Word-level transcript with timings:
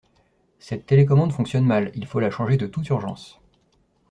Cette 0.57 0.87
télécommande 0.87 1.31
fonctionne 1.31 1.63
mal, 1.63 1.91
il 1.93 2.07
faut 2.07 2.19
la 2.19 2.31
changer 2.31 2.57
de 2.57 2.65
toute 2.65 2.89
urgence. 2.89 3.39